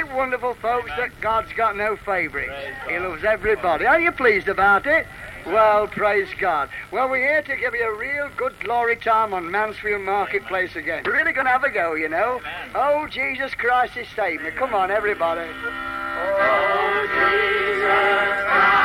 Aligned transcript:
it 0.00 0.12
wonderful, 0.14 0.54
folks, 0.54 0.90
that 0.96 1.10
God's 1.20 1.52
got 1.52 1.76
no 1.76 1.96
favourites? 1.96 2.52
He 2.88 2.98
loves 2.98 3.22
everybody. 3.22 3.86
Are 3.86 4.00
you 4.00 4.10
pleased 4.10 4.48
about 4.48 4.86
it? 4.86 5.06
Well, 5.46 5.88
praise 5.88 6.28
God. 6.38 6.70
Well, 6.90 7.08
we're 7.08 7.26
here 7.26 7.42
to 7.42 7.56
give 7.56 7.74
you 7.74 7.84
a 7.84 7.98
real 7.98 8.30
good 8.36 8.58
glory 8.60 8.96
time 8.96 9.34
on 9.34 9.50
Mansfield 9.50 10.02
Marketplace 10.02 10.74
again. 10.76 11.02
We're 11.04 11.12
really 11.12 11.32
going 11.32 11.46
to 11.46 11.52
have 11.52 11.64
a 11.64 11.70
go, 11.70 11.94
you 11.94 12.08
know. 12.08 12.40
Oh, 12.74 13.06
Jesus 13.08 13.54
Christ 13.54 13.96
is 13.96 14.06
saving 14.16 14.44
me. 14.44 14.50
Come 14.52 14.74
on, 14.74 14.90
everybody. 14.90 15.48
Oh, 16.22 17.06
Jesus 17.12 18.44
Christ. 18.46 18.79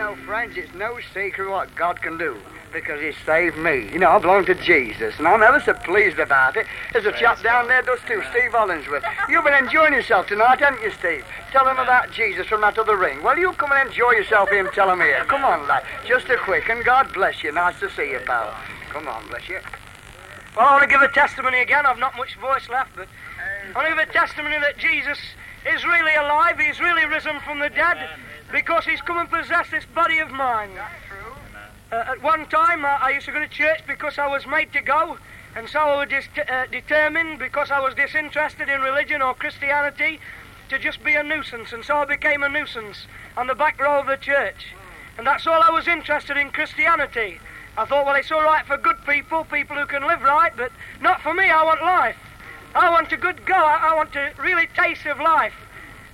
Know, 0.00 0.16
friends, 0.24 0.56
it's 0.56 0.72
no 0.74 0.98
secret 1.12 1.50
what 1.50 1.74
God 1.76 2.00
can 2.00 2.16
do 2.16 2.34
because 2.72 3.02
He 3.02 3.12
saved 3.26 3.58
me. 3.58 3.90
You 3.92 3.98
know, 3.98 4.08
I 4.08 4.18
belong 4.18 4.46
to 4.46 4.54
Jesus, 4.54 5.12
and 5.18 5.28
I'm 5.28 5.42
ever 5.42 5.60
so 5.60 5.74
pleased 5.74 6.18
about 6.18 6.56
it. 6.56 6.66
There's 6.92 7.04
a 7.04 7.12
chap 7.12 7.42
down 7.42 7.68
there 7.68 7.82
does 7.82 7.98
too, 8.08 8.22
Steve 8.30 8.52
Hollingsworth. 8.52 9.04
You've 9.28 9.44
been 9.44 9.62
enjoying 9.62 9.92
yourself 9.92 10.26
tonight, 10.26 10.60
haven't 10.60 10.82
you, 10.82 10.90
Steve? 10.92 11.26
Tell 11.52 11.68
him 11.68 11.76
about 11.76 12.12
Jesus 12.12 12.46
from 12.46 12.62
that 12.62 12.78
other 12.78 12.96
ring. 12.96 13.22
Well, 13.22 13.36
you 13.36 13.52
come 13.52 13.72
and 13.72 13.88
enjoy 13.88 14.12
yourself 14.12 14.48
and 14.50 14.68
tell 14.72 14.90
him 14.90 15.00
here. 15.00 15.22
Come 15.26 15.44
on, 15.44 15.68
lad. 15.68 15.84
Just 16.06 16.30
a 16.30 16.38
quick, 16.38 16.70
and 16.70 16.82
God 16.82 17.12
bless 17.12 17.44
you. 17.44 17.52
Nice 17.52 17.78
to 17.80 17.90
see 17.90 18.10
you, 18.10 18.20
pal. 18.24 18.54
Come 18.88 19.06
on, 19.06 19.28
bless 19.28 19.50
you. 19.50 19.58
Well, 20.56 20.66
I 20.66 20.72
want 20.72 20.82
to 20.84 20.88
give 20.88 21.02
a 21.02 21.12
testimony 21.12 21.60
again. 21.60 21.84
I've 21.84 21.98
not 21.98 22.16
much 22.16 22.36
voice 22.36 22.70
left, 22.70 22.96
but 22.96 23.06
I 23.74 23.76
want 23.76 23.86
to 23.86 23.94
give 23.94 24.08
a 24.08 24.12
testimony 24.12 24.58
that 24.60 24.78
Jesus 24.78 25.18
is 25.66 25.84
really 25.84 26.14
alive. 26.14 26.58
He's 26.58 26.80
really 26.80 27.04
risen 27.04 27.38
from 27.40 27.58
the 27.58 27.68
dead 27.68 27.98
because 28.52 28.84
he's 28.84 29.00
come 29.00 29.18
and 29.18 29.30
possessed 29.30 29.70
this 29.70 29.84
body 29.86 30.18
of 30.18 30.30
mine. 30.30 30.70
Uh, 31.92 31.94
at 31.94 32.22
one 32.22 32.46
time, 32.46 32.84
uh, 32.84 32.98
I 33.00 33.10
used 33.10 33.26
to 33.26 33.32
go 33.32 33.40
to 33.40 33.48
church 33.48 33.80
because 33.86 34.18
I 34.18 34.26
was 34.26 34.46
made 34.46 34.72
to 34.72 34.80
go, 34.80 35.18
and 35.56 35.68
so 35.68 35.80
I 35.80 35.96
was 35.96 36.08
dis- 36.08 36.48
uh, 36.48 36.66
determined, 36.70 37.38
because 37.38 37.70
I 37.70 37.80
was 37.80 37.94
disinterested 37.94 38.68
in 38.68 38.80
religion 38.80 39.22
or 39.22 39.34
Christianity, 39.34 40.20
to 40.68 40.78
just 40.78 41.02
be 41.02 41.14
a 41.16 41.22
nuisance, 41.22 41.72
and 41.72 41.84
so 41.84 41.96
I 41.96 42.04
became 42.04 42.44
a 42.44 42.48
nuisance 42.48 43.06
on 43.36 43.48
the 43.48 43.56
back 43.56 43.80
row 43.80 43.98
of 43.98 44.06
the 44.06 44.16
church. 44.16 44.68
And 45.18 45.26
that's 45.26 45.46
all 45.46 45.60
I 45.60 45.70
was 45.70 45.88
interested 45.88 46.36
in 46.36 46.50
Christianity. 46.50 47.40
I 47.76 47.84
thought, 47.84 48.06
well, 48.06 48.14
it's 48.14 48.30
all 48.30 48.42
right 48.42 48.64
for 48.64 48.76
good 48.76 49.04
people, 49.04 49.44
people 49.44 49.76
who 49.76 49.86
can 49.86 50.06
live 50.06 50.22
right, 50.22 50.52
but 50.56 50.70
not 51.00 51.22
for 51.22 51.34
me. 51.34 51.50
I 51.50 51.64
want 51.64 51.82
life. 51.82 52.16
I 52.74 52.88
want 52.88 53.10
a 53.12 53.16
good 53.16 53.44
go. 53.44 53.54
I, 53.54 53.90
I 53.90 53.94
want 53.96 54.12
to 54.12 54.30
really 54.38 54.68
taste 54.76 55.06
of 55.06 55.18
life. 55.18 55.54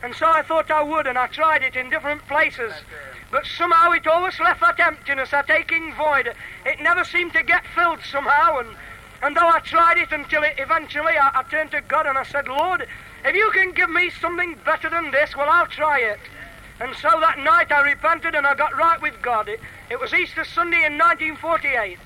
And 0.02 0.14
so 0.14 0.26
I 0.26 0.42
thought 0.42 0.70
I 0.70 0.82
would, 0.82 1.06
and 1.06 1.18
I 1.18 1.26
tried 1.26 1.62
it 1.62 1.76
in 1.76 1.90
different 1.90 2.26
places. 2.28 2.72
But 3.30 3.46
somehow 3.46 3.90
it 3.92 4.06
always 4.06 4.38
left 4.38 4.60
that 4.60 4.78
emptiness, 4.78 5.30
that 5.30 5.50
aching 5.50 5.94
void. 5.94 6.32
It 6.64 6.80
never 6.80 7.04
seemed 7.04 7.32
to 7.32 7.42
get 7.42 7.64
filled 7.74 8.00
somehow. 8.04 8.58
And, 8.58 8.68
and 9.22 9.36
though 9.36 9.48
I 9.48 9.60
tried 9.60 9.98
it 9.98 10.12
until 10.12 10.42
it 10.42 10.54
eventually 10.58 11.14
I, 11.18 11.40
I 11.40 11.42
turned 11.44 11.72
to 11.72 11.80
God 11.80 12.06
and 12.06 12.16
I 12.16 12.22
said, 12.22 12.46
Lord, 12.46 12.86
if 13.24 13.34
you 13.34 13.50
can 13.52 13.72
give 13.72 13.90
me 13.90 14.10
something 14.10 14.56
better 14.64 14.88
than 14.88 15.10
this, 15.10 15.34
well, 15.36 15.48
I'll 15.48 15.66
try 15.66 16.00
it. 16.00 16.20
And 16.78 16.94
so 16.96 17.08
that 17.20 17.38
night 17.38 17.72
I 17.72 17.80
repented 17.80 18.34
and 18.34 18.46
I 18.46 18.54
got 18.54 18.76
right 18.76 19.00
with 19.00 19.14
God. 19.22 19.48
It, 19.48 19.60
it 19.90 19.98
was 19.98 20.12
Easter 20.12 20.44
Sunday 20.44 20.84
in 20.84 20.98
1948. 20.98 21.98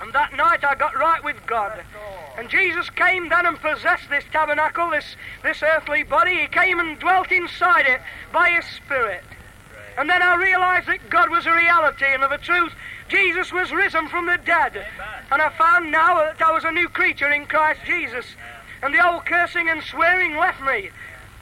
And 0.00 0.12
that 0.12 0.34
night 0.36 0.64
I 0.64 0.74
got 0.74 0.96
right 0.96 1.22
with 1.22 1.36
God. 1.46 1.84
And 2.36 2.48
Jesus 2.48 2.90
came 2.90 3.28
then 3.28 3.46
and 3.46 3.58
possessed 3.58 4.10
this 4.10 4.24
tabernacle, 4.32 4.90
this, 4.90 5.16
this 5.42 5.62
earthly 5.62 6.02
body. 6.02 6.40
He 6.40 6.46
came 6.48 6.80
and 6.80 6.98
dwelt 6.98 7.30
inside 7.30 7.86
it 7.86 8.00
by 8.32 8.50
His 8.50 8.64
Spirit. 8.64 9.22
And 9.96 10.10
then 10.10 10.22
I 10.22 10.34
realized 10.34 10.88
that 10.88 11.08
God 11.08 11.30
was 11.30 11.46
a 11.46 11.52
reality 11.52 12.06
and 12.06 12.24
of 12.24 12.32
a 12.32 12.38
truth. 12.38 12.72
Jesus 13.08 13.52
was 13.52 13.70
risen 13.70 14.08
from 14.08 14.26
the 14.26 14.38
dead. 14.44 14.84
And 15.30 15.40
I 15.40 15.50
found 15.50 15.92
now 15.92 16.14
that 16.16 16.42
I 16.42 16.52
was 16.52 16.64
a 16.64 16.72
new 16.72 16.88
creature 16.88 17.30
in 17.30 17.46
Christ 17.46 17.80
Jesus. 17.86 18.26
And 18.82 18.92
the 18.92 19.06
old 19.06 19.24
cursing 19.24 19.68
and 19.68 19.82
swearing 19.82 20.36
left 20.36 20.60
me. 20.60 20.90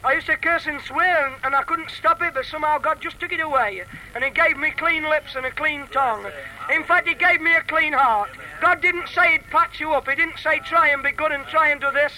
I 0.05 0.15
used 0.15 0.27
to 0.27 0.37
curse 0.37 0.67
and 0.67 0.81
swear, 0.81 1.33
and, 1.45 1.55
I 1.55 1.63
couldn't 1.63 1.91
stop 1.91 2.21
it, 2.23 2.35
but 2.35 2.45
somehow 2.45 2.79
God 2.79 3.01
just 3.01 3.21
took 3.21 3.33
it 3.33 3.41
away. 3.41 3.85
And 4.15 4.25
He 4.25 4.31
gave 4.31 4.57
me 4.57 4.73
clean 4.73 5.05
lips 5.05 5.37
and 5.37 5.47
a 5.47 5.51
clean 5.53 5.87
tongue. 5.93 6.27
In 6.73 6.83
fact, 6.83 7.07
He 7.07 7.15
gave 7.15 7.41
me 7.41 7.55
a 7.55 7.63
clean 7.63 7.93
heart. 7.93 8.31
God 8.61 8.81
didn't 8.83 9.09
say 9.09 9.33
He'd 9.33 9.51
patch 9.51 9.79
you 9.79 9.93
up. 9.93 10.09
He 10.09 10.17
didn't 10.17 10.39
say 10.39 10.59
try 10.59 10.89
and 10.89 11.03
be 11.03 11.13
good 11.13 11.31
and 11.31 11.47
try 11.47 11.69
and 11.69 11.81
do 11.81 11.93
this. 11.93 12.13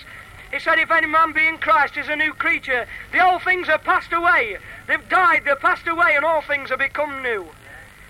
He 0.50 0.60
said, 0.60 0.78
If 0.78 0.90
any 0.90 1.08
man 1.08 1.32
be 1.32 1.46
in 1.46 1.58
Christ 1.58 1.96
is 1.96 2.08
a 2.08 2.16
new 2.16 2.32
creature, 2.32 2.86
the 3.12 3.24
old 3.24 3.42
things 3.42 3.68
are 3.68 3.78
passed 3.78 4.12
away. 4.12 4.56
They've 4.86 5.08
died, 5.08 5.42
they're 5.44 5.56
passed 5.56 5.86
away, 5.86 6.14
and 6.16 6.24
all 6.24 6.40
things 6.40 6.70
have 6.70 6.78
become 6.78 7.22
new. 7.22 7.48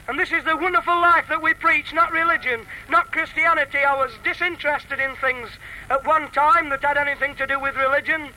And 0.07 0.19
this 0.19 0.31
is 0.31 0.45
the 0.45 0.57
wonderful 0.57 1.01
life 1.01 1.25
that 1.31 1.43
we 1.43 1.55
preach, 1.55 1.95
not 1.95 2.13
religion, 2.13 2.67
not 2.91 3.11
Christianity. 3.11 3.79
I 3.79 3.97
was 3.97 4.13
disinterested 4.23 5.01
in 5.01 5.17
things 5.17 5.49
at 5.89 6.07
one 6.07 6.31
time 6.31 6.69
that 6.69 6.85
had 6.85 6.99
anything 6.99 7.35
to 7.37 7.47
do 7.47 7.59
with 7.59 7.75
religion, 7.77 8.29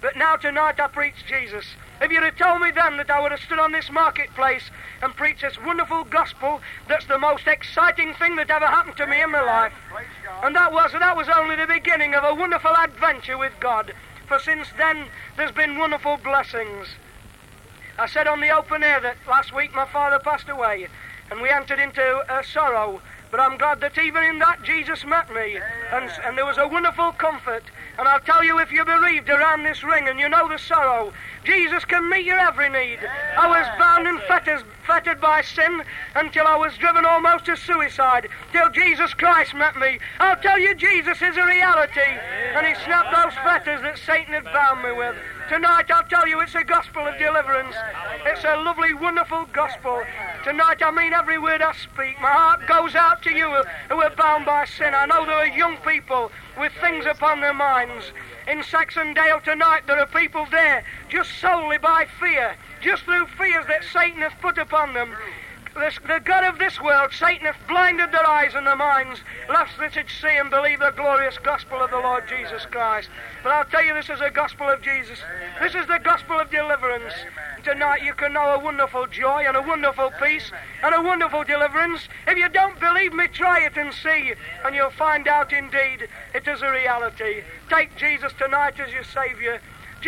but 0.00 0.16
now 0.16 0.36
tonight 0.36 0.78
I 0.78 0.88
preach 0.88 1.24
Jesus. 1.26 1.64
If 2.00 2.10
you'd 2.12 2.22
have 2.22 2.36
told 2.36 2.60
me 2.60 2.70
then 2.70 2.98
that 2.98 3.10
I 3.10 3.20
would 3.20 3.30
have 3.30 3.40
stood 3.40 3.58
on 3.58 3.72
this 3.72 3.90
marketplace 3.90 4.70
and 5.02 5.16
preached 5.16 5.42
this 5.42 5.58
wonderful 5.64 6.04
gospel, 6.04 6.60
that's 6.88 7.06
the 7.06 7.18
most 7.18 7.46
exciting 7.46 8.14
thing 8.14 8.36
that 8.36 8.50
ever 8.50 8.66
happened 8.66 8.96
to 8.98 9.06
me 9.06 9.22
in 9.22 9.30
my 9.30 9.42
life. 9.42 9.72
And 10.42 10.54
that 10.54 10.72
was 10.72 10.92
that 10.92 11.16
was 11.16 11.28
only 11.28 11.56
the 11.56 11.66
beginning 11.66 12.14
of 12.14 12.24
a 12.24 12.34
wonderful 12.34 12.76
adventure 12.76 13.38
with 13.38 13.54
God. 13.60 13.94
For 14.28 14.38
since 14.38 14.68
then 14.76 15.06
there's 15.36 15.52
been 15.52 15.78
wonderful 15.78 16.18
blessings. 16.18 16.88
I 17.98 18.06
said 18.06 18.26
on 18.26 18.40
the 18.40 18.50
open 18.50 18.82
air 18.82 19.00
that 19.00 19.16
last 19.26 19.54
week 19.54 19.74
my 19.74 19.86
father 19.86 20.18
passed 20.18 20.50
away, 20.50 20.88
and 21.30 21.40
we 21.40 21.48
entered 21.48 21.78
into 21.78 22.24
a 22.28 22.44
sorrow. 22.44 23.00
But 23.30 23.40
I'm 23.40 23.56
glad 23.56 23.80
that 23.80 23.98
even 23.98 24.22
in 24.22 24.38
that 24.40 24.62
Jesus 24.62 25.04
met 25.04 25.32
me, 25.34 25.58
and, 25.90 26.10
and 26.24 26.36
there 26.36 26.46
was 26.46 26.58
a 26.58 26.68
wonderful 26.68 27.12
comfort. 27.12 27.64
And 27.98 28.06
I'll 28.06 28.20
tell 28.20 28.44
you, 28.44 28.58
if 28.58 28.70
you're 28.70 28.84
bereaved 28.84 29.30
around 29.30 29.62
this 29.62 29.82
ring 29.82 30.08
and 30.08 30.20
you 30.20 30.28
know 30.28 30.48
the 30.48 30.58
sorrow, 30.58 31.12
Jesus 31.46 31.84
can 31.84 32.10
meet 32.10 32.26
your 32.26 32.38
every 32.38 32.68
need. 32.68 32.98
I 33.38 33.46
was 33.46 33.66
bound 33.78 34.06
and 34.08 34.20
fettered, 34.22 34.64
fettered 34.84 35.20
by 35.20 35.42
sin 35.42 35.82
until 36.16 36.46
I 36.46 36.56
was 36.56 36.76
driven 36.76 37.06
almost 37.06 37.46
to 37.46 37.56
suicide, 37.56 38.28
till 38.52 38.68
Jesus 38.70 39.14
Christ 39.14 39.54
met 39.54 39.76
me. 39.76 39.98
I'll 40.18 40.36
tell 40.36 40.58
you, 40.58 40.74
Jesus 40.74 41.22
is 41.22 41.36
a 41.36 41.46
reality, 41.46 42.10
and 42.54 42.66
He 42.66 42.74
snapped 42.84 43.14
those 43.14 43.34
fetters 43.44 43.80
that 43.82 43.98
Satan 43.98 44.34
had 44.34 44.44
bound 44.44 44.82
me 44.82 44.92
with. 44.92 45.14
Tonight, 45.48 45.88
I'll 45.92 46.02
tell 46.08 46.26
you, 46.26 46.40
it's 46.40 46.56
a 46.56 46.64
gospel 46.64 47.06
of 47.06 47.16
deliverance. 47.18 47.76
It's 48.24 48.42
a 48.42 48.56
lovely, 48.56 48.94
wonderful 48.94 49.46
gospel. 49.52 50.02
Tonight, 50.42 50.82
I 50.82 50.90
mean 50.90 51.12
every 51.12 51.38
word 51.38 51.62
I 51.62 51.72
speak. 51.72 52.20
My 52.20 52.32
heart 52.32 52.66
goes 52.66 52.96
out 52.96 53.22
to 53.22 53.30
you 53.30 53.62
who 53.88 54.02
are 54.02 54.14
bound 54.16 54.44
by 54.44 54.64
sin. 54.64 54.92
I 54.92 55.06
know 55.06 55.24
there 55.24 55.36
are 55.36 55.46
young 55.46 55.76
people 55.78 56.32
with 56.58 56.72
things 56.80 57.06
upon 57.06 57.40
their 57.40 57.54
minds. 57.54 58.10
In 58.46 58.62
Saxondale 58.62 59.42
tonight, 59.42 59.88
there 59.88 59.98
are 59.98 60.06
people 60.06 60.46
there 60.52 60.84
just 61.08 61.30
solely 61.40 61.78
by 61.78 62.06
fear, 62.20 62.54
just 62.80 63.02
through 63.02 63.26
fears 63.26 63.66
that 63.66 63.82
Satan 63.92 64.20
has 64.20 64.32
put 64.40 64.56
upon 64.56 64.94
them. 64.94 65.16
The, 65.76 66.22
God 66.24 66.44
of 66.44 66.58
this 66.58 66.80
world, 66.80 67.12
Satan, 67.12 67.44
hath 67.44 67.68
blinded 67.68 68.10
their 68.10 68.26
eyes 68.26 68.54
and 68.54 68.66
their 68.66 68.76
minds, 68.76 69.20
lest 69.46 69.78
they 69.78 69.90
should 69.90 70.08
see 70.08 70.34
and 70.34 70.48
believe 70.48 70.78
the 70.80 70.90
glorious 70.90 71.36
gospel 71.36 71.82
of 71.82 71.90
the 71.90 71.98
Lord 71.98 72.24
Jesus 72.26 72.64
Christ. 72.64 73.10
But 73.42 73.52
I'll 73.52 73.66
tell 73.66 73.84
you, 73.84 73.92
this 73.92 74.08
is 74.08 74.20
the 74.20 74.30
gospel 74.30 74.70
of 74.70 74.80
Jesus. 74.80 75.18
This 75.60 75.74
is 75.74 75.86
the 75.86 76.00
gospel 76.02 76.40
of 76.40 76.50
deliverance. 76.50 77.12
Tonight 77.62 78.02
you 78.02 78.14
can 78.14 78.32
know 78.32 78.54
a 78.54 78.58
wonderful 78.58 79.06
joy 79.06 79.44
and 79.46 79.54
a 79.54 79.60
wonderful 79.60 80.12
peace 80.22 80.50
and 80.82 80.94
a 80.94 81.02
wonderful 81.02 81.44
deliverance. 81.44 82.08
If 82.26 82.38
you 82.38 82.48
don't 82.48 82.80
believe 82.80 83.12
me, 83.12 83.28
try 83.28 83.66
it 83.66 83.76
and 83.76 83.92
see, 83.92 84.32
and 84.64 84.74
you'll 84.74 84.90
find 84.90 85.28
out 85.28 85.52
indeed 85.52 86.08
it 86.32 86.48
is 86.48 86.62
a 86.62 86.70
reality. 86.70 87.42
Take 87.68 87.94
Jesus 87.96 88.32
tonight 88.38 88.80
as 88.80 88.92
your 88.92 89.04
Savior. 89.04 89.60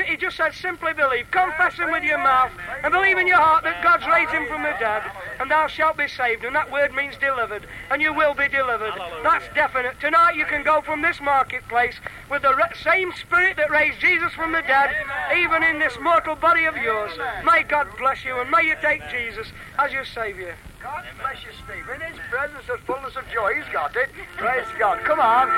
He 0.07 0.17
just 0.17 0.37
said, 0.37 0.55
simply 0.55 0.93
believe. 0.93 1.31
Confess 1.31 1.75
him 1.75 1.91
with 1.91 2.03
your 2.03 2.19
mouth 2.19 2.53
and 2.83 2.93
believe 2.93 3.19
in 3.19 3.27
your 3.27 3.39
heart 3.39 3.65
that 3.65 3.83
God's 3.83 4.07
raised 4.07 4.31
him 4.31 4.47
from 4.47 4.63
the 4.63 4.75
dead, 4.79 5.03
and 5.41 5.51
thou 5.51 5.67
shalt 5.67 5.97
be 5.97 6.09
saved. 6.09 6.45
And 6.45 6.55
that 6.55 6.71
word 6.71 6.93
means 6.95 7.17
delivered, 7.17 7.67
and 7.91 8.01
you 8.01 8.13
will 8.13 8.35
be 8.35 8.49
delivered. 8.49 8.95
That's 9.23 9.47
definite. 9.55 10.01
Tonight 10.01 10.37
you 10.37 10.45
can 10.45 10.63
go 10.63 10.81
from 10.81 11.03
this 11.03 11.21
marketplace 11.21 11.97
with 12.31 12.43
the 12.43 12.57
same 12.83 13.13
spirit 13.13 13.57
that 13.57 13.71
raised 13.71 14.01
Jesus 14.01 14.33
from 14.33 14.53
the 14.53 14.63
dead, 14.63 14.95
even 15.37 15.63
in 15.63 15.79
this 15.79 15.99
mortal 16.01 16.35
body 16.35 16.65
of 16.65 16.77
yours. 16.77 17.13
May 17.45 17.63
God 17.63 17.89
bless 17.99 18.25
you, 18.25 18.39
and 18.41 18.51
may 18.51 18.65
you 18.65 18.77
take 18.81 19.03
Jesus 19.11 19.49
as 19.79 19.93
your 19.93 20.05
Savior. 20.05 20.57
God 20.83 21.05
bless 21.19 21.43
you, 21.45 21.51
Steve. 21.65 21.85
In 21.95 22.01
His 22.01 22.19
presence 22.31 22.65
there's 22.67 22.81
fullness 22.81 23.17
of 23.17 23.25
joy. 23.33 23.55
He's 23.55 23.73
got 23.73 23.97
it. 23.97 24.11
Praise 24.37 24.67
God. 24.79 25.03
Come 25.05 25.21
on. 25.21 25.49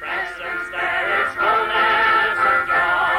presence 0.00 0.70
there 0.70 1.22
is 1.22 1.34
fullness 1.36 2.38
of 2.44 2.68
joy. 2.68 3.12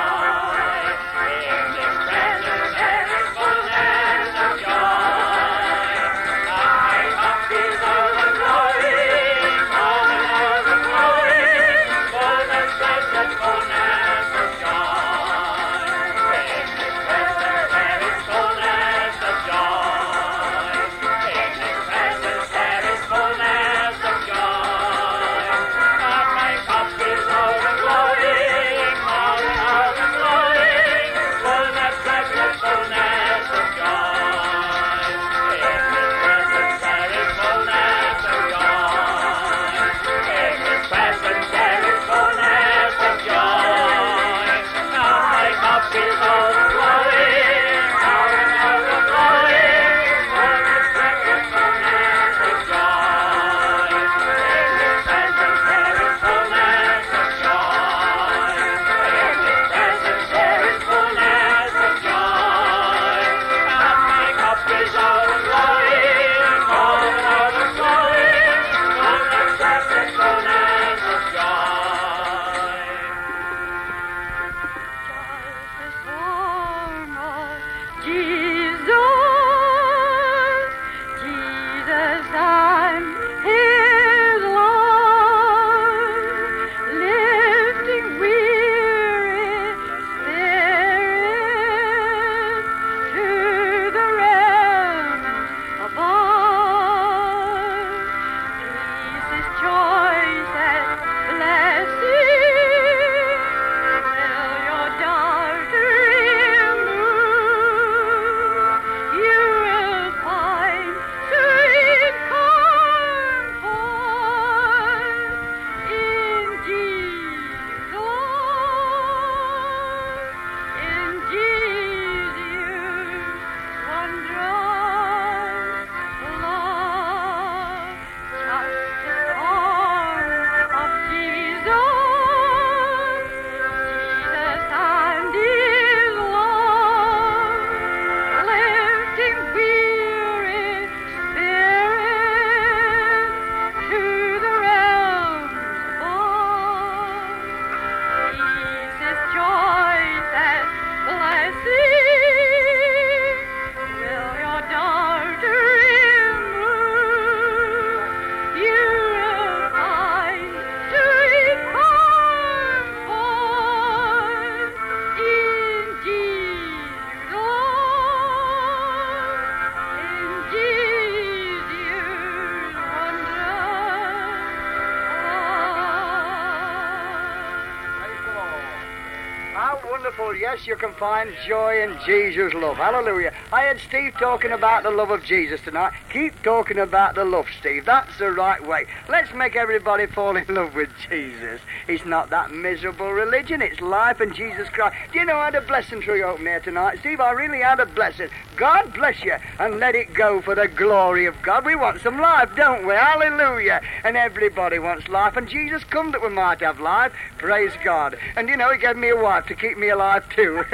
You 180.66 180.78
can 180.78 180.94
find 180.94 181.30
joy 181.46 181.84
in 181.84 181.98
Jesus' 182.06 182.54
love. 182.54 182.78
Hallelujah. 182.78 183.34
I 183.52 183.64
had 183.64 183.82
Steve 183.82 184.14
talking 184.14 184.52
about 184.52 184.84
the 184.84 184.92
love 184.92 185.12
of 185.12 185.22
Jesus 185.24 185.60
tonight. 185.60 185.92
Keep 186.10 186.42
talking 186.42 186.80
about 186.80 187.16
the 187.16 187.26
love, 187.26 187.48
Steve. 187.60 187.86
That's 187.86 188.18
the 188.18 188.32
right 188.32 188.66
way. 188.66 188.86
Let's 189.10 189.34
make 189.34 189.58
everybody 189.58 190.06
fall 190.06 190.38
in 190.38 190.46
love 190.48 190.74
with 190.74 190.90
Jesus. 191.10 191.60
It's 191.90 192.06
not 192.06 192.30
that 192.30 192.52
miserable 192.52 193.12
religion. 193.12 193.62
It's 193.62 193.82
life 193.82 194.22
and 194.22 194.34
Jesus 194.34 194.70
Christ. 194.70 194.96
Do 195.12 195.20
you 195.20 195.26
know 195.26 195.38
I 195.38 195.46
had 195.46 195.56
a 195.56 195.62
blessing 195.62 196.02
through 196.02 196.18
your 196.18 196.30
open 196.30 196.46
there 196.46 196.62
tonight? 196.62 197.00
Steve, 197.00 197.20
I 197.20 197.32
really 197.32 197.60
had 197.60 197.82
a 197.82 197.86
blessing. 197.86 198.30
God 198.56 198.94
bless 198.94 199.24
you 199.24 199.36
and 199.60 199.80
let 199.80 199.96
it 199.96 200.14
go 200.14 200.42
for 200.42 200.54
the 200.54 200.68
glory 200.68 201.26
of 201.26 201.42
God. 201.42 201.66
We 201.66 201.76
want 201.76 202.02
some 202.02 202.20
life, 202.20 202.50
don't 202.56 202.86
we? 202.86 202.94
Hallelujah. 202.94 203.82
And 204.04 204.16
everybody 204.16 204.78
wants 204.80 205.08
life. 205.08 205.36
And 205.38 205.48
Jesus 205.48 205.84
come 205.84 206.12
that 206.12 206.22
we 206.22 206.30
might 206.30 206.60
have 206.60 206.80
life. 206.80 207.14
Praise 207.38 207.74
God. 207.84 208.18
And 208.36 208.48
you 208.48 208.56
know, 208.56 208.72
he 208.72 208.78
gave 208.78 208.96
me 208.96 209.10
a 209.10 209.16
wife 209.16 209.48
to 209.48 209.56
keep 209.56 209.78
me 209.78 209.90
alive 209.90 210.28
too. 210.30 210.64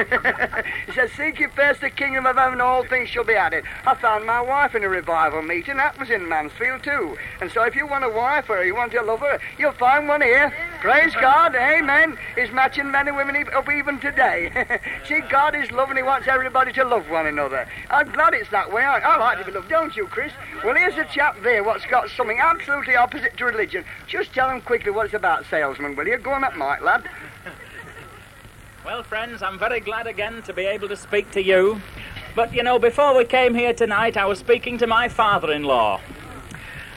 he 0.88 0.92
says, 0.94 1.12
Seek 1.14 1.40
ye 1.40 1.48
first 1.48 1.82
the 1.82 1.90
kingdom 1.90 2.26
of 2.26 2.36
heaven, 2.36 2.60
all 2.60 2.84
things 2.84 3.10
shall 3.10 3.24
be 3.24 3.34
added. 3.34 3.64
I 3.86 3.96
found 3.96 4.26
my 4.26 4.42
wife 4.42 4.76
in 4.76 4.84
a 4.84 4.90
revival 4.90 5.42
meeting. 5.42 5.78
That 5.78 5.98
was 6.00 6.10
in 6.10 6.28
Mansfield 6.28 6.84
too. 6.84 7.18
And 7.40 7.52
so 7.52 7.64
if 7.64 7.76
you 7.76 7.88
want 7.88 8.04
a 8.04 8.10
wife 8.10 8.50
or 8.50 8.64
you 8.64 8.76
want 8.76 8.94
a 8.94 9.02
lover, 9.02 9.40
you'll 9.58 9.72
find 9.72 10.08
one 10.08 10.22
here. 10.22 10.54
Praise 10.82 11.14
God. 11.14 11.56
Amen. 11.56 12.18
He's 12.36 12.52
matching 12.52 12.92
men 12.92 13.08
and 13.08 13.16
women 13.16 13.48
up 13.54 13.70
even 13.70 14.00
today. 14.00 14.80
See, 15.08 15.22
God 15.30 15.56
is 15.56 15.72
love 15.72 15.90
and 15.90 15.98
he 15.98 16.04
wants 16.04 16.28
everybody 16.28 16.74
to 16.74 16.84
love 16.84 17.10
one 17.10 17.28
another. 17.28 17.68
I'm 17.90 18.12
glad 18.12 18.34
it's 18.34 18.50
that 18.52 18.72
way. 18.72 18.84
I, 18.84 19.00
I 19.00 19.18
like 19.18 19.40
to 19.40 19.46
be 19.46 19.52
loved, 19.52 19.70
don't 19.70 19.96
you, 19.96 20.08
Chris? 20.08 20.32
Well, 20.64 20.76
here's 20.76 20.96
a 20.96 21.06
chap 21.06 21.38
there 21.44 21.64
what's 21.64 21.86
got 21.86 22.10
something 22.10 22.40
absolutely 22.40 22.96
opposite 22.96 23.38
to 23.38 23.46
religion. 23.46 23.84
Just 24.08 24.34
tell 24.34 24.50
him 24.50 24.62
quickly 24.62 24.92
what 24.92 25.06
it's 25.06 25.14
about, 25.14 25.46
salesman, 25.50 25.96
will 25.96 26.08
you? 26.08 26.18
Go 26.18 26.32
on 26.32 26.42
that 26.42 26.58
mic, 26.58 26.82
lad. 26.82 27.10
Well, 28.86 29.04
friends, 29.04 29.42
I'm 29.42 29.60
very 29.60 29.82
glad 29.82 30.08
again 30.08 30.42
to 30.44 30.54
be 30.54 30.66
able 30.66 30.88
to 30.88 30.96
speak 30.96 31.32
to 31.32 31.44
you. 31.44 31.82
But 32.36 32.54
you 32.54 32.64
know, 32.64 32.80
before 32.80 33.16
we 33.16 33.26
came 33.26 33.54
here 33.54 33.74
tonight, 33.74 34.18
I 34.18 34.26
was 34.26 34.40
speaking 34.40 34.78
to 34.78 34.88
my 34.88 35.10
father 35.10 35.52
in 35.52 35.64
law. 35.64 36.00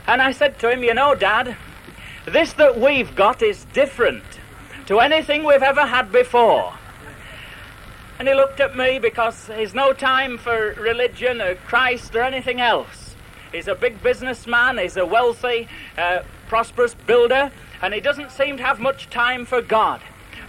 And 0.07 0.23
I 0.23 0.33
said 0.33 0.59
to 0.61 0.71
him, 0.71 0.83
You 0.83 0.95
know, 0.95 1.15
Dad, 1.15 1.57
this 2.25 2.53
that 2.55 2.79
we've 2.79 3.15
got 3.15 3.43
is 3.43 3.65
different 3.73 4.25
to 4.87 5.01
anything 5.01 5.45
we've 5.45 5.63
ever 5.63 5.87
had 5.87 6.13
before. 6.13 6.75
And 8.23 8.29
he 8.29 8.37
looked 8.37 8.61
at 8.61 8.77
me 8.77 9.01
because 9.01 9.49
he's 9.49 9.75
no 9.75 9.93
time 9.93 10.39
for 10.39 10.75
religion 10.75 11.41
or 11.43 11.57
Christ 11.57 12.15
or 12.15 12.23
anything 12.23 12.61
else. 12.61 13.17
He's 13.51 13.67
a 13.67 13.75
big 13.75 14.01
businessman, 14.01 14.79
he's 14.79 14.97
a 14.97 15.05
wealthy, 15.05 15.67
uh, 15.99 16.21
prosperous 16.47 16.95
builder, 16.95 17.51
and 17.83 17.93
he 17.93 17.99
doesn't 17.99 18.31
seem 18.31 18.59
to 18.59 18.63
have 18.63 18.79
much 18.79 19.11
time 19.11 19.45
for 19.45 19.61
God. 19.61 20.03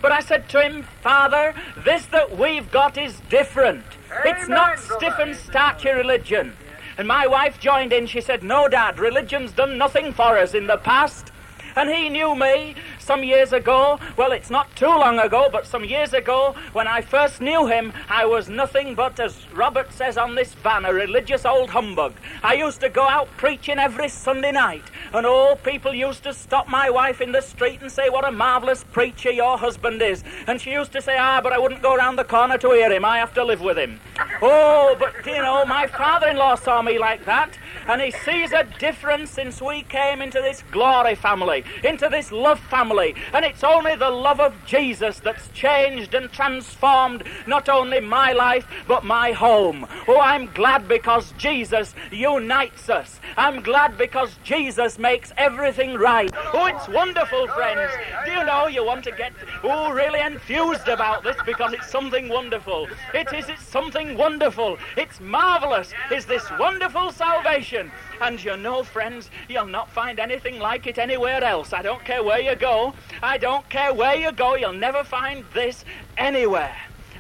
But 0.04 0.12
I 0.12 0.20
said 0.20 0.50
to 0.50 0.62
him, 0.62 0.84
Father, 1.02 1.56
this 1.84 2.06
that 2.06 2.38
we've 2.38 2.70
got 2.70 2.96
is 2.96 3.20
different. 3.28 3.86
it's 4.24 4.48
not 4.48 4.78
stiff 4.78 5.16
and 5.18 5.36
starchy 5.36 5.90
religion. 5.90 6.54
And 7.00 7.08
my 7.08 7.26
wife 7.26 7.60
joined 7.60 7.92
in. 7.92 8.06
She 8.06 8.22
said, 8.22 8.44
No, 8.44 8.68
Dad, 8.68 9.00
religion's 9.00 9.52
done 9.52 9.80
nothing 9.80 10.14
for 10.14 10.38
us 10.38 10.54
in 10.54 10.68
the 10.68 10.78
past. 10.78 11.32
And 11.76 11.90
he 11.90 12.10
knew 12.10 12.36
me 12.36 12.76
some 13.00 13.24
years 13.24 13.54
ago. 13.54 14.00
Well, 14.18 14.32
it's 14.32 14.50
not 14.50 14.74
too 14.76 14.86
long 14.86 15.20
ago, 15.20 15.50
but 15.52 15.66
some 15.66 15.84
years 15.84 16.14
ago, 16.14 16.56
when 16.74 16.88
I 16.88 17.02
first 17.02 17.42
knew 17.42 17.68
him, 17.68 17.94
I 18.10 18.26
was 18.26 18.50
nothing 18.50 18.96
but, 18.96 19.20
as 19.20 19.36
Robert 19.54 19.92
says 19.92 20.18
on 20.18 20.36
this 20.36 20.54
van, 20.54 20.86
a 20.86 20.94
religious 20.94 21.46
old 21.46 21.70
humbug. 21.72 22.14
I 22.44 22.54
used 22.54 22.80
to 22.82 22.90
go 22.90 23.04
out 23.04 23.28
preaching 23.38 23.80
every 23.80 24.10
Sunday 24.10 24.52
night, 24.52 24.84
and 25.14 25.26
all 25.26 25.56
people 25.56 25.94
used 25.94 26.24
to 26.24 26.34
stop 26.34 26.68
my 26.68 26.90
wife 26.90 27.22
in 27.22 27.32
the 27.32 27.42
street 27.42 27.82
and 27.82 27.92
say, 27.92 28.10
What 28.10 28.28
a 28.28 28.32
marvelous 28.32 28.84
preacher 28.84 29.32
your 29.32 29.58
husband 29.58 30.02
is. 30.02 30.24
And 30.48 30.62
she 30.62 30.72
used 30.72 30.92
to 30.94 31.02
say, 31.02 31.18
Ah, 31.18 31.42
but 31.42 31.54
I 31.54 31.60
wouldn't 31.60 31.82
go 31.82 31.96
round 31.96 32.18
the 32.18 32.24
corner 32.24 32.58
to 32.60 32.72
hear 32.72 32.92
him. 32.92 33.06
I 33.06 33.18
have 33.18 33.34
to 33.34 33.44
live 33.44 33.62
with 33.62 33.78
him. 33.78 34.00
Oh, 34.42 34.96
but 35.00 35.26
you 35.26 35.42
know, 35.42 35.66
my 35.66 35.88
father 35.88 36.28
in 36.28 36.38
law 36.38 36.56
saw 36.56 36.82
me 36.82 37.00
like 37.00 37.26
that, 37.26 37.58
and 37.88 38.02
he 38.02 38.12
sees 38.12 38.52
a 38.52 38.64
difference 38.80 39.32
since 39.32 39.62
we 39.62 39.84
came 39.84 40.22
into 40.22 40.42
this 40.42 40.64
glory 40.72 41.16
family, 41.16 41.63
into 41.84 42.10
this 42.10 42.32
love 42.32 42.60
family. 42.60 43.16
And 43.34 43.46
it's 43.46 43.64
only 43.64 43.96
the 43.96 44.10
love 44.10 44.40
of 44.40 44.54
Jesus 44.66 45.20
that's 45.20 45.50
changed 45.50 46.14
and 46.14 46.32
transformed 46.32 47.24
not 47.48 47.70
only 47.70 48.00
my 48.00 48.34
life, 48.34 48.68
but 48.88 49.04
my 49.04 49.32
home. 49.32 49.88
Oh, 50.08 50.20
I'm 50.20 50.48
glad 50.54 50.88
because 50.88 51.34
Jesus 51.38 51.94
unites 52.12 52.90
us. 52.90 53.20
I'm 53.38 53.62
glad 53.62 53.98
because 53.98 54.36
Jesus 54.44 55.00
makes 55.00 55.32
everything 55.38 55.96
right. 55.96 56.32
Oh, 56.54 56.66
it's 56.66 56.88
wonderful, 56.88 57.48
friends. 57.48 57.92
Do 58.26 58.32
you 58.32 58.44
know 58.46 58.68
you 58.68 58.86
want 58.86 59.04
to 59.06 59.12
get 59.12 59.34
oh 59.64 59.92
really 59.92 60.20
enthused 60.20 60.88
about 60.88 61.24
this 61.24 61.38
because 61.46 61.74
it's 61.74 61.90
something 61.90 62.30
wonderful. 62.30 62.88
It 63.14 63.32
is, 63.34 63.50
it's 63.50 63.66
something 63.66 64.18
wonderful. 64.18 64.78
It's 64.98 65.20
marvelous. 65.20 65.94
Is 66.12 66.26
this 66.26 66.44
wonderful 66.60 67.12
salvation? 67.12 67.92
And 68.24 68.42
you 68.42 68.56
know, 68.56 68.84
friends, 68.84 69.30
you'll 69.50 69.66
not 69.66 69.92
find 69.92 70.18
anything 70.18 70.58
like 70.58 70.88
it 70.88 70.98
anywhere 70.98 71.44
else. 71.44 71.74
I 71.74 71.82
don't 71.82 72.04
care 72.06 72.24
where 72.24 72.40
you 72.40 72.56
go. 72.56 72.94
I 73.22 73.38
don't 73.38 73.70
care 73.70 73.94
where 73.94 74.16
you 74.16 74.32
go. 74.32 74.56
You'll 74.56 74.72
never 74.72 75.04
find 75.04 75.44
this 75.54 75.84
anywhere. 76.18 76.74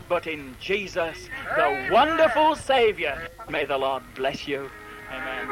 But 0.07 0.27
in 0.27 0.55
Jesus, 0.61 1.27
the 1.57 1.89
wonderful 1.91 2.55
Savior. 2.55 3.27
May 3.49 3.65
the 3.65 3.77
Lord 3.77 4.03
bless 4.15 4.47
you. 4.47 4.69
Amen. 5.11 5.49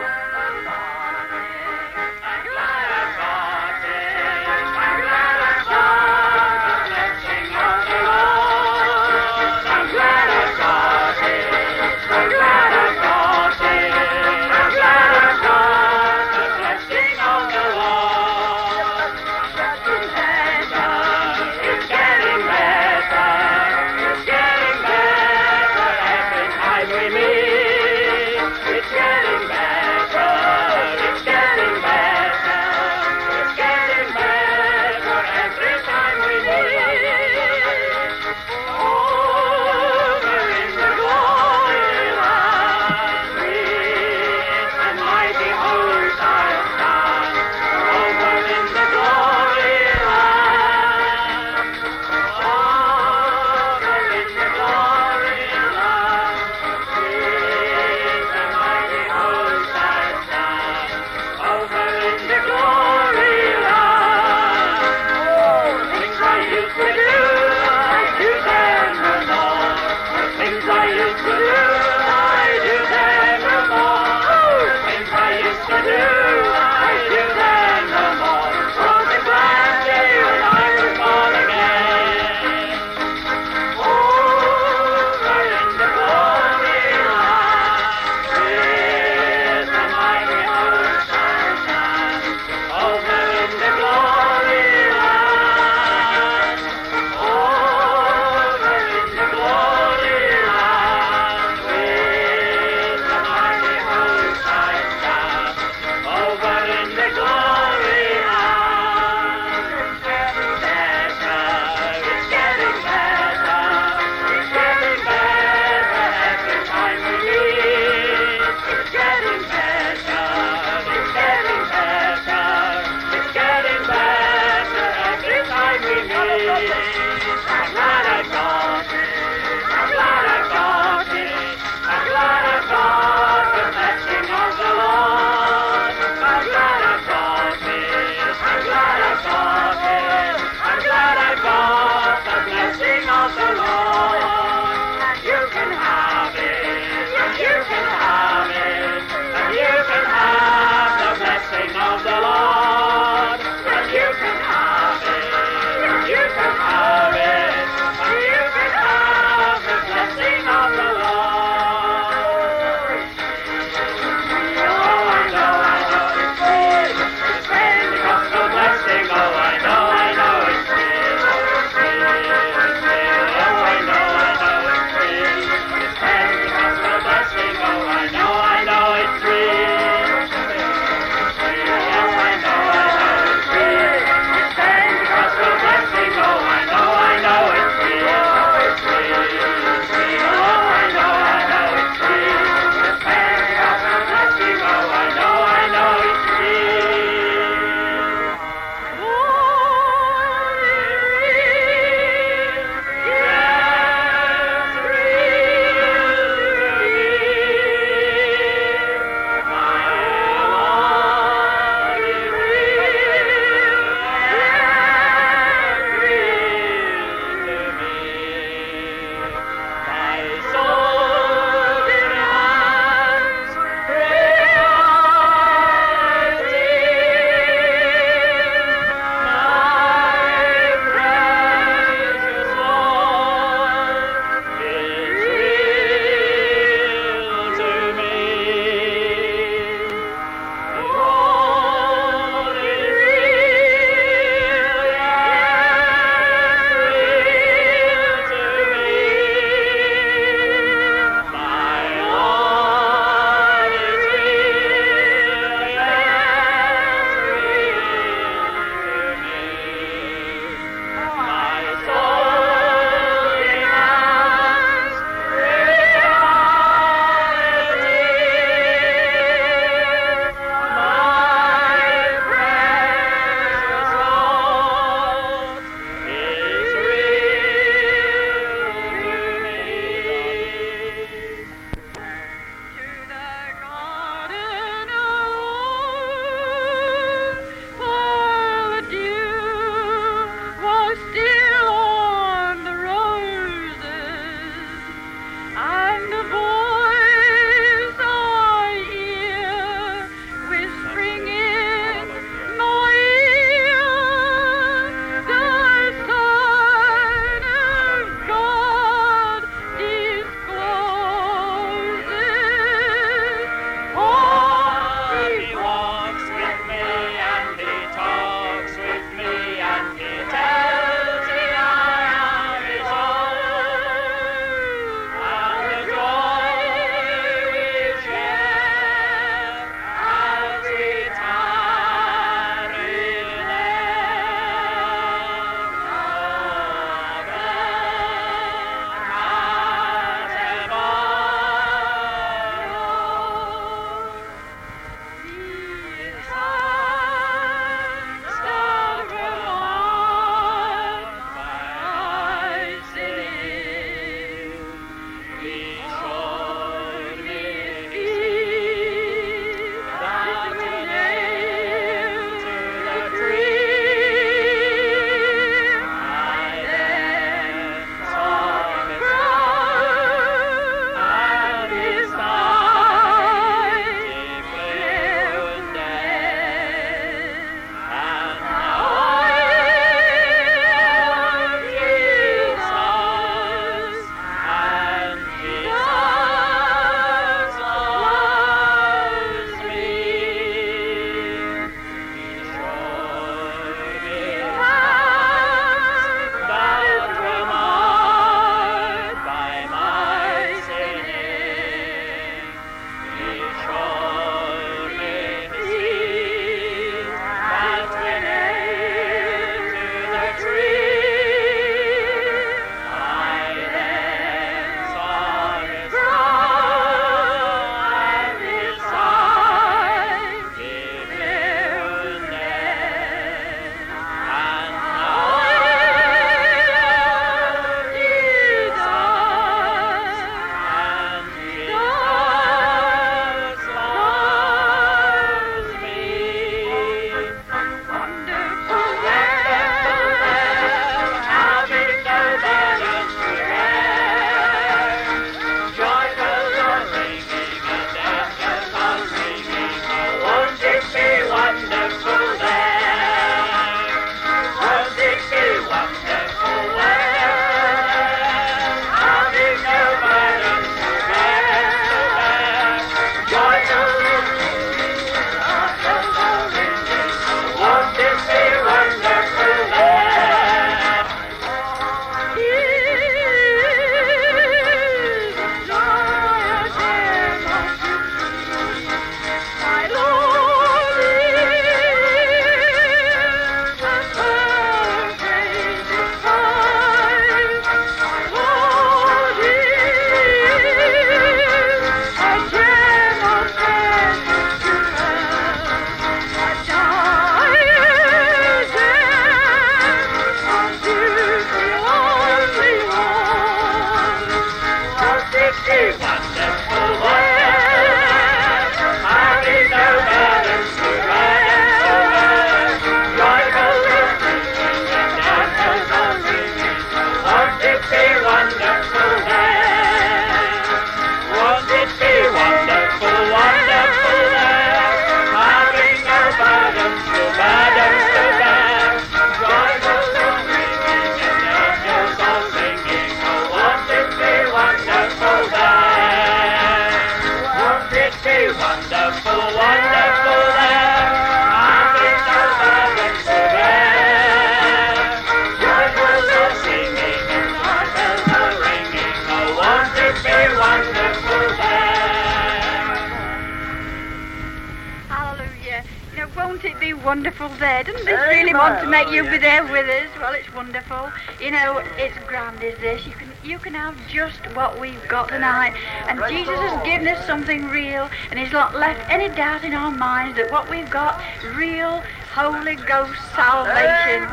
Wonderful 557.03 557.50
there? 557.59 557.83
Doesn't 557.83 558.05
this 558.05 558.20
really 558.29 558.53
want 558.53 558.81
to 558.81 558.87
make 558.87 559.09
you 559.09 559.24
be 559.24 559.37
there 559.37 559.64
with 559.64 559.87
us? 559.87 560.09
Well, 560.20 560.33
it's 560.33 560.53
wonderful. 560.53 561.11
You 561.40 561.51
know, 561.51 561.81
it's 561.98 562.16
grand, 562.27 562.61
is 562.64 562.79
this? 562.79 563.05
You 563.05 563.14
can 563.14 563.31
you 563.44 563.57
can 563.57 563.74
have 563.74 563.96
just 564.07 564.40
what 564.55 564.79
we've 564.79 565.07
got 565.07 565.29
tonight. 565.29 565.74
And 566.07 566.22
Jesus 566.29 566.57
has 566.59 566.85
given 566.85 567.07
us 567.07 567.25
something 567.25 567.68
real, 567.70 568.09
and 568.29 568.40
He's 568.40 568.51
not 568.51 568.75
left 568.75 569.09
any 569.09 569.29
doubt 569.29 569.64
in 569.64 569.74
our 569.74 569.92
minds 569.92 570.37
that 570.37 570.51
what 570.51 570.70
we've 570.70 570.90
got, 570.90 571.22
real 571.55 572.03
Holy 572.33 572.75
Ghost 572.87 573.20
salvation. 573.35 574.24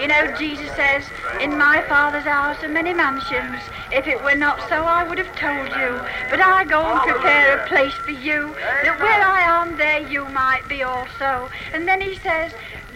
You 0.00 0.08
know, 0.08 0.34
Jesus 0.38 0.74
says, 0.76 1.04
In 1.42 1.58
my 1.58 1.84
Father's 1.88 2.24
house 2.24 2.62
are 2.62 2.68
many 2.68 2.94
mansions. 2.94 3.60
If 3.92 4.06
it 4.06 4.22
were 4.24 4.34
not 4.34 4.66
so, 4.68 4.84
I 4.84 5.04
would 5.04 5.18
have 5.18 5.36
told 5.36 5.68
you. 5.76 6.00
But 6.30 6.40
I 6.40 6.64
go 6.64 6.80
and 6.90 7.00
prepare 7.02 7.58
a 7.60 7.68
place 7.68 7.94
for 7.94 8.12
you, 8.12 8.54
that 8.82 8.98
where 8.98 9.22
I 9.22 9.40
am, 9.60 9.76
there 9.76 10.00
you 10.00 10.26
might 10.28 10.68
be 10.68 10.82
also. 10.82 11.50
And 11.74 11.86
then 11.86 12.00
he 12.00 12.16
says, 12.16 12.52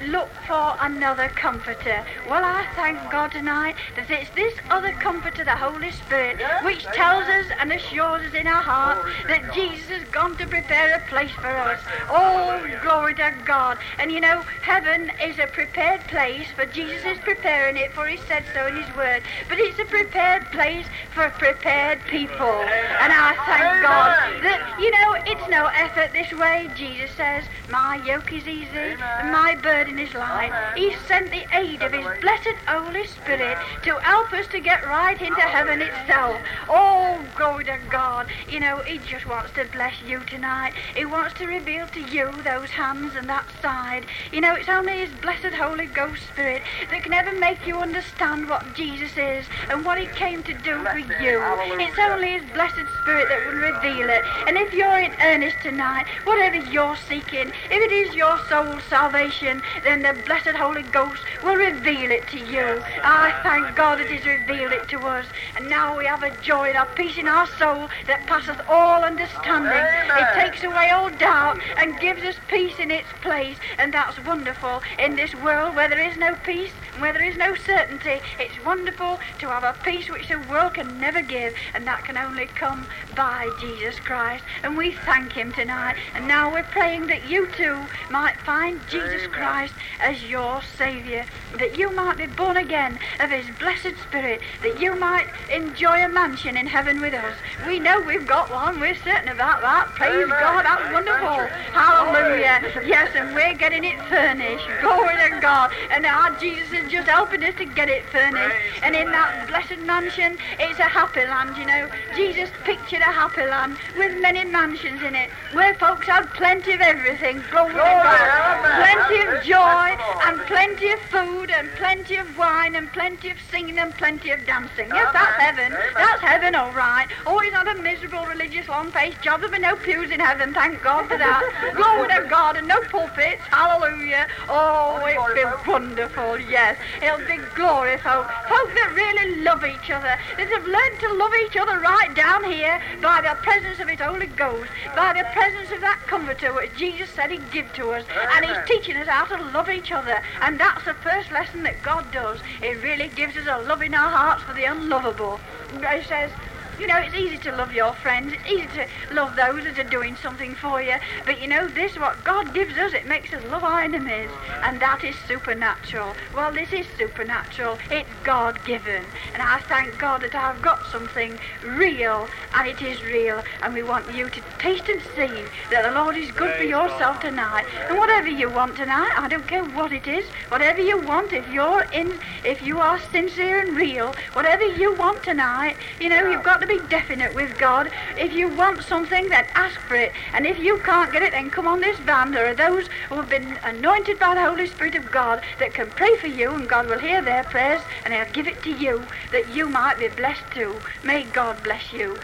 Look 0.06 0.30
for 0.46 0.76
another 0.80 1.28
comforter. 1.28 2.04
Well, 2.28 2.44
I 2.44 2.66
thank 2.76 3.11
God 3.11 3.32
tonight 3.32 3.74
that 3.96 4.08
it's 4.08 4.30
this 4.30 4.54
other 4.70 4.92
comforter, 4.92 5.44
the 5.44 5.56
Holy 5.56 5.90
Spirit, 5.90 6.38
which 6.62 6.84
tells 6.94 7.26
us 7.26 7.46
and 7.58 7.72
assures 7.72 8.22
us 8.22 8.34
in 8.34 8.46
our 8.46 8.62
heart 8.62 9.04
that 9.26 9.52
Jesus 9.52 9.88
has 9.88 10.04
gone 10.11 10.37
to 10.37 10.46
prepare 10.46 10.94
a 10.94 11.00
place 11.08 11.32
for 11.32 11.48
us. 11.48 11.80
Oh, 12.11 12.64
glory 12.82 13.14
to 13.16 13.34
God. 13.44 13.78
And 13.98 14.12
you 14.12 14.20
know, 14.20 14.42
heaven 14.62 15.11
is 15.20 15.38
a 15.38 15.46
prepared 15.48 16.02
place, 16.02 16.46
for 16.54 16.64
Jesus 16.66 17.04
is 17.04 17.18
preparing 17.18 17.76
it, 17.76 17.92
for 17.92 18.06
he 18.06 18.18
said 18.28 18.44
so 18.54 18.66
in 18.68 18.76
his 18.76 18.96
word. 18.96 19.22
But 19.48 19.58
it's 19.58 19.78
a 19.78 19.84
prepared 19.84 20.50
place 20.52 20.87
for 21.12 21.28
prepared 21.30 22.04
people. 22.06 22.46
And 22.46 23.12
I 23.12 23.34
thank 23.46 23.82
God 23.82 24.42
that, 24.44 24.76
you 24.78 24.90
know, 24.92 25.16
it's 25.26 25.48
no 25.50 25.66
effort 25.66 26.12
this 26.12 26.32
way. 26.32 26.70
Jesus 26.76 27.11
says, 27.16 27.44
My 27.70 27.96
yoke 28.04 28.32
is 28.32 28.46
easy 28.46 28.68
and 28.76 29.32
my 29.32 29.56
burden 29.56 29.88
is 29.96 30.12
life. 30.14 30.53
He 30.77 30.94
sent 31.07 31.31
the 31.31 31.46
aid 31.57 31.83
of 31.83 31.92
his 31.92 32.07
blessed 32.20 32.57
Holy 32.66 33.07
Spirit 33.07 33.57
to 33.85 33.98
help 34.01 34.33
us 34.33 34.46
to 34.48 34.61
get 34.61 34.85
right 34.85 35.20
into 35.20 35.40
heaven 35.40 35.81
itself. 35.81 36.40
Oh, 36.68 37.24
glory 37.37 37.64
to 37.66 37.79
God. 37.90 38.27
You 38.51 38.61
know, 38.61 38.79
he 38.79 38.98
just 38.98 39.27
wants 39.27 39.53
to 39.53 39.66
bless 39.72 40.03
you 40.03 40.20
tonight. 40.24 40.72
He 40.96 41.05
wants 41.05 41.35
to 41.38 41.46
reveal 41.46 41.87
to 41.88 42.01
you 42.01 42.31
those 42.42 42.70
hands 42.70 43.14
and 43.14 43.29
that 43.29 43.46
side. 43.62 44.07
You 44.33 44.40
know, 44.40 44.55
it's 44.55 44.68
only 44.68 44.98
his 44.98 45.11
blessed 45.22 45.55
Holy 45.55 45.87
Ghost 45.87 46.22
Spirit 46.27 46.62
that 46.90 47.03
can 47.03 47.12
ever 47.12 47.33
make 47.33 47.66
you 47.66 47.77
understand 47.79 48.48
what 48.48 48.74
Jesus 48.74 49.16
is 49.16 49.46
and 49.70 49.85
what 49.85 49.98
he 49.98 50.07
came 50.07 50.42
to 50.42 50.55
do 50.55 50.83
for 50.85 50.98
you. 50.98 51.40
It's 51.81 51.98
only 51.98 52.33
his 52.38 52.51
blessed 52.53 52.88
Spirit 53.03 53.29
that 53.29 53.46
will 53.46 53.61
reveal 53.61 54.09
it. 54.09 54.24
And 54.46 54.57
if 54.57 54.72
you're 54.72 54.98
in 54.98 55.12
earnest 55.20 55.57
tonight, 55.62 56.07
whatever 56.24 56.57
you're 56.57 56.96
seeking, 56.96 57.48
if 57.48 57.70
it 57.70 57.92
is 57.92 58.14
your 58.14 58.38
soul's 58.48 58.83
salvation, 58.85 59.62
then 59.85 60.03
the 60.03 60.14
blessed 60.27 60.57
Holy 60.57 60.83
Ghost 60.83 61.23
will 61.43 61.57
reveal 61.57 62.11
it 62.11 62.27
to 62.29 62.38
you. 62.38 62.83
I 63.03 63.35
thank 63.43 63.77
God 63.77 63.99
that 63.99 64.11
He's 64.11 64.27
revealed 64.27 64.73
it 64.73 64.88
to 64.88 65.01
us. 65.07 65.27
And 65.57 65.69
now 65.69 65.97
we 65.97 66.07
have 66.07 66.23
a 66.23 66.37
joy 66.43 66.69
and 66.69 66.79
a 66.79 66.87
peace 66.95 67.19
in 67.19 67.29
our 67.29 67.47
soul 67.59 67.88
that 68.07 68.27
passeth 68.27 68.61
all 68.69 69.05
understanding. 69.05 69.73
It 69.73 70.35
takes 70.35 70.62
away 70.64 70.91
all 70.91 71.11
doubt 71.11 71.61
and 71.77 72.01
gives 72.01 72.23
us 72.23 72.37
peace 72.49 72.79
in 72.79 72.91
its 72.91 73.09
place. 73.23 73.57
And 73.79 73.93
that's 73.93 74.19
wonderful 74.25 74.83
in 74.99 75.17
this 75.17 75.35
world 75.35 75.77
where 75.77 75.88
there 75.88 76.11
is 76.11 76.17
no 76.17 76.35
peace 76.45 76.73
and 76.93 77.03
where 77.03 77.12
there 77.12 77.25
is 77.25 77.37
no 77.37 77.55
certainty. 77.55 78.21
It's 78.38 78.64
wonderful 78.64 79.19
to 79.38 79.49
have 79.49 79.64
a 79.64 79.77
peace 79.83 80.11
which 80.11 80.29
the 80.29 80.38
world 80.38 80.75
can 80.75 81.01
never 81.01 81.23
give. 81.23 81.55
And 81.75 81.87
that 81.87 82.05
can 82.05 82.17
only 82.17 82.47
come 82.47 82.87
by 83.14 83.51
Jesus 83.61 84.01
Christ. 84.01 84.45
And 84.62 84.77
we 84.77 84.93
thank 84.93 85.33
Him 85.33 85.53
tonight. 85.53 85.97
And 86.14 86.27
now 86.27 86.53
we're 86.53 86.64
praying 86.64 87.07
that 87.09 87.29
you 87.29 87.51
too 87.53 87.87
might 88.11 88.37
find 88.41 88.81
Jesus 88.88 89.27
Christ 89.27 89.67
as 90.00 90.22
your 90.24 90.62
Saviour, 90.62 91.24
that 91.59 91.76
you 91.76 91.94
might 91.94 92.18
be 92.18 92.26
born 92.26 92.57
again 92.57 92.98
of 93.20 93.31
His 93.31 93.46
blessed 93.59 93.96
Spirit, 94.02 94.40
that 94.62 94.81
you 94.81 94.94
might 94.98 95.26
enjoy 95.52 96.04
a 96.04 96.09
mansion 96.09 96.57
in 96.57 96.66
heaven 96.66 97.00
with 97.00 97.14
us. 97.14 97.35
We 97.66 97.78
know 97.81 98.00
we've 98.00 98.26
got 98.26 98.50
one, 98.50 98.81
we're 98.81 98.94
certain 98.96 99.28
about 99.28 99.61
that. 99.62 99.88
Praise 99.96 100.28
God, 100.28 100.64
that's 100.64 100.92
wonderful. 100.92 101.46
Hallelujah. 101.72 102.62
Yes, 102.88 103.11
and 103.14 103.35
we're 103.35 103.54
getting 103.54 103.85
it 103.85 104.00
furnished. 104.09 104.64
Glory 104.81 105.14
to 105.16 105.40
God. 105.40 105.70
And 105.90 106.07
our 106.07 106.31
Jesus 106.38 106.72
is 106.72 106.90
just 106.90 107.09
helping 107.09 107.42
us 107.44 107.54
to 107.57 107.66
get 107.66 107.88
it 107.88 108.04
furnished. 108.07 108.57
And 108.83 108.94
in 108.96 109.11
that 109.11 109.46
blessed 109.48 109.81
mansion, 109.85 110.38
it's 110.59 110.78
a 110.78 110.85
happy 110.85 111.20
land, 111.20 111.57
you 111.57 111.66
know. 111.66 111.90
Jesus 112.16 112.50
pictured 112.64 113.00
a 113.00 113.12
happy 113.12 113.44
land 113.44 113.76
with 113.96 114.20
many 114.22 114.44
mansions 114.44 115.02
in 115.02 115.14
it, 115.14 115.28
where 115.52 115.74
folks 115.74 116.07
have 116.07 116.33
plenty 116.35 116.72
of 116.72 116.81
everything. 116.81 117.42
Glory 117.50 117.74
to 117.74 117.78
God. 117.78 118.64
Plenty 118.64 119.26
of 119.26 119.44
joy 119.44 119.58
and 119.59 120.40
plenty 120.47 120.92
of 120.92 121.01
food 121.01 121.51
and 121.51 121.71
plenty 121.77 122.16
of 122.16 122.38
wine 122.38 122.75
and 122.75 122.92
plenty 122.92 123.31
of 123.31 123.38
singing 123.51 123.79
and 123.79 123.94
plenty 123.94 124.31
of 124.31 124.44
dancing. 124.47 124.88
Yes, 124.92 125.11
that's 125.12 125.40
heaven. 125.40 125.77
That's 125.94 126.21
heaven, 126.23 126.55
all 126.55 126.73
right. 126.73 127.09
Oh, 127.27 127.40
it's 127.40 127.53
not 127.53 127.68
a 127.68 127.81
miserable 127.83 128.27
religious 128.27 128.68
long-faced 128.68 129.23
job. 129.23 129.40
There'll 129.40 129.55
be 129.55 129.61
no 129.61 129.77
pews 129.77 130.11
in 130.11 130.21
heaven, 130.21 130.55
thank 130.55 130.83
God 130.83 131.09
for 131.09 131.18
that. 131.18 131.42
Glory 131.77 132.09
to 132.09 132.29
God 132.29 132.57
and 132.57 132.68
no 132.68 132.81
pulpits. 132.90 133.42
Hallelujah. 133.51 134.27
Oh, 134.49 135.05
it'll 135.07 135.35
be 135.35 135.71
wonderful, 135.71 136.38
yes. 136.40 136.77
It'll 137.03 137.27
be 137.27 137.38
glorious. 137.55 138.01
Oh, 138.05 138.27
folk. 138.49 138.59
Folk 138.59 138.75
that 138.75 138.92
really 138.94 139.42
love 139.42 139.64
each 139.64 139.90
other. 139.90 140.18
That 140.37 140.49
have 140.49 140.66
learned 140.66 140.99
to 141.01 141.09
love 141.14 141.33
each 141.47 141.57
other 141.57 141.79
right 141.79 142.12
down 142.14 142.44
here 142.44 142.81
by 143.01 143.21
the 143.23 143.35
presence 143.42 143.79
of 143.81 143.88
His 143.88 144.01
Holy 144.01 144.27
Ghost, 144.27 144.71
by 144.97 145.12
the 145.12 145.25
presence 145.33 145.71
of 145.71 145.81
that 145.81 146.01
Comforter 146.07 146.53
which 146.53 146.75
Jesus 146.77 147.11
said 147.11 147.31
He'd 147.31 147.51
give 147.53 147.73
to 147.75 147.92
us. 147.92 148.05
And 148.35 148.44
He's 148.44 148.59
teaching 148.66 148.97
us 148.97 149.07
how 149.07 149.25
to 149.27 149.38
love 149.38 149.68
each 149.68 149.92
other. 149.92 150.22
And 150.40 150.59
that's 150.59 150.85
the 150.85 150.94
first 150.94 151.31
lesson 151.31 151.62
that 151.64 151.83
God 151.83 152.11
does. 152.12 152.40
It 152.62 152.83
really 152.83 153.09
gives 153.09 153.37
us 153.37 153.46
a 153.48 153.66
love 153.66 153.83
in 153.83 153.94
our 153.94 154.11
hearts 154.11 154.42
for 154.42 154.53
the 154.55 154.64
unlovable. 154.64 155.40
He 155.72 156.03
says, 156.05 156.31
you 156.79 156.87
know, 156.87 156.99
it's 156.99 157.14
easy 157.14 157.38
to 157.38 157.53
love 157.53 157.73
your 157.73 157.93
friends. 157.95 158.33
It's 158.33 158.51
easy 158.51 158.67
to 158.69 159.14
love 159.14 159.37
those 159.37 159.64
that 159.64 159.79
are 159.79 159.91
doing 159.91 160.17
something 160.17 160.55
for 160.55 160.81
you. 160.81 160.95
But 161.27 161.41
you 161.41 161.49
know, 161.49 161.69
this, 161.69 161.99
what 161.99 162.23
God 162.25 162.55
gives 162.55 162.77
us, 162.79 162.93
it 162.93 163.07
makes 163.07 163.33
us 163.33 163.45
love 163.51 163.64
our 163.64 163.81
enemies. 163.81 164.31
And 164.62 164.81
that 164.81 165.03
is 165.05 165.17
supernatural. 165.27 166.14
Well, 166.35 166.53
this 166.53 166.73
is 166.73 166.87
supernatural. 166.97 167.79
It's 167.91 168.09
God 168.23 168.64
given. 168.64 169.05
And 169.35 169.43
I 169.43 169.59
thank 169.69 169.99
God 169.99 170.23
that 170.23 170.35
I've 170.35 170.62
got 170.62 170.87
something 170.87 171.38
real, 171.64 172.29
and 172.55 172.69
it 172.69 172.81
is 172.81 173.03
real. 173.03 173.43
And 173.62 173.75
we 173.75 173.83
want 173.83 174.14
you 174.14 174.29
to 174.29 174.43
taste 174.59 174.88
and 174.88 175.03
see 175.17 175.45
that 175.71 175.83
the 175.83 175.91
Lord 175.93 176.17
is 176.17 176.31
good 176.31 176.57
for 176.57 176.64
yourself 176.64 177.21
tonight. 177.21 177.67
And 177.88 177.99
whatever 177.99 178.29
you 178.29 178.51
want 178.51 178.77
tonight, 178.77 179.12
I 179.17 179.29
don't 179.29 179.47
care 179.47 179.64
what 179.64 179.93
it 179.93 180.07
is, 180.07 180.25
whatever 180.49 180.81
you 180.81 181.01
want, 181.01 181.33
if 181.33 181.49
you're 181.49 181.83
in, 181.93 182.19
if 182.45 182.62
you 182.62 182.81
are 182.81 183.01
sincere 183.11 183.61
and 183.61 183.77
real, 183.77 184.14
whatever 184.33 184.64
you 184.64 184.95
want 184.95 185.23
tonight, 185.23 185.77
you 186.01 186.09
know, 186.09 186.31
you've 186.31 186.45
got 186.45 186.61
to 186.61 186.67
be 186.68 186.78
definite 186.88 187.35
with 187.35 187.59
God. 187.59 187.90
If 188.16 188.33
you 188.33 188.48
want 188.48 188.83
something, 188.83 189.28
then 189.31 189.46
ask 189.54 189.81
for 189.81 189.94
it. 189.94 190.12
And 190.33 190.46
if 190.46 190.59
you 190.59 190.78
can't 190.85 191.11
get 191.12 191.22
it, 191.22 191.33
then 191.33 191.50
come 191.50 191.66
on 191.66 191.81
this 191.81 191.98
van. 192.00 192.31
There 192.31 192.46
are 192.46 192.54
those 192.54 192.88
who 193.09 193.16
have 193.16 193.28
been 193.28 193.59
anointed 193.64 194.18
by 194.18 194.35
the 194.35 194.42
Holy 194.42 194.66
Spirit 194.66 194.94
of 194.94 195.11
God 195.11 195.42
that 195.59 195.74
can 195.74 195.90
pray 195.90 196.16
for 196.18 196.26
you, 196.26 196.52
and 196.52 196.68
God 196.68 196.87
will 196.88 196.98
hear 196.98 197.22
their 197.22 197.44
prayers, 197.44 197.81
and 198.04 198.12
He'll 198.12 198.33
give 198.33 198.46
it 198.46 198.62
to 198.64 198.70
you 198.70 199.02
that 199.33 199.48
you 199.48 199.68
might 199.68 199.98
be 199.98 200.09
blessed 200.09 200.44
too. 200.52 200.76
May 201.02 201.24
God 201.24 201.62
bless 201.64 201.92
you. 201.92 202.18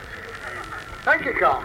Thank 1.05 1.25
you, 1.25 1.35
Carl. 1.35 1.65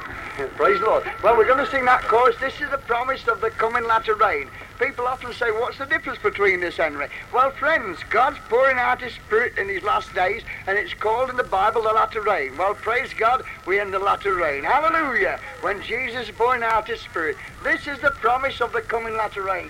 Praise 0.55 0.79
the 0.79 0.85
Lord. 0.85 1.03
Well, 1.21 1.37
we're 1.37 1.47
going 1.47 1.63
to 1.63 1.69
sing 1.69 1.85
that 1.85 2.03
chorus. 2.03 2.35
This 2.39 2.61
is 2.61 2.69
the 2.71 2.77
promise 2.77 3.27
of 3.27 3.41
the 3.41 3.49
coming 3.49 3.85
latter 3.85 4.15
rain. 4.15 4.49
People 4.79 5.07
often 5.07 5.33
say, 5.33 5.51
what's 5.51 5.77
the 5.77 5.85
difference 5.85 6.19
between 6.19 6.61
this, 6.61 6.77
Henry? 6.77 7.09
Well, 7.33 7.51
friends, 7.51 7.99
God's 8.09 8.37
pouring 8.47 8.77
out 8.77 9.01
His 9.01 9.13
Spirit 9.13 9.57
in 9.57 9.67
these 9.67 9.83
last 9.83 10.15
days, 10.15 10.41
and 10.67 10.77
it's 10.77 10.93
called 10.93 11.29
in 11.29 11.35
the 11.35 11.43
Bible 11.43 11.83
the 11.83 11.89
latter 11.89 12.21
rain. 12.21 12.57
Well, 12.57 12.73
praise 12.73 13.13
God, 13.13 13.43
we're 13.65 13.81
in 13.81 13.91
the 13.91 13.99
latter 13.99 14.33
rain. 14.35 14.63
Hallelujah! 14.63 15.39
When 15.59 15.81
Jesus 15.83 16.29
is 16.29 16.35
pouring 16.35 16.63
out 16.63 16.87
His 16.87 17.01
Spirit, 17.01 17.35
this 17.61 17.87
is 17.87 17.99
the 17.99 18.11
promise 18.11 18.61
of 18.61 18.71
the 18.71 18.81
coming 18.81 19.17
latter 19.17 19.43
rain. 19.43 19.69